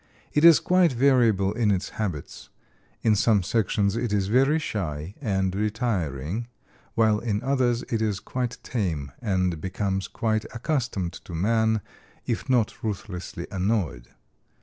It 0.33 0.43
is 0.43 0.59
quite 0.59 0.93
variable 0.93 1.53
in 1.53 1.69
its 1.69 1.89
habits. 1.89 2.49
In 3.03 3.15
some 3.15 3.43
sections 3.43 3.95
it 3.95 4.11
is 4.11 4.29
very 4.29 4.57
shy 4.57 5.13
and 5.21 5.53
retiring, 5.53 6.47
while 6.95 7.19
in 7.19 7.43
others 7.43 7.83
it 7.83 8.01
is 8.01 8.19
quite 8.19 8.57
tame 8.63 9.11
and 9.21 9.61
becomes 9.61 10.07
quite 10.07 10.45
accustomed 10.55 11.13
to 11.25 11.35
man 11.35 11.81
if 12.25 12.49
not 12.49 12.81
ruthlessly 12.83 13.45
annoyed. 13.51 14.07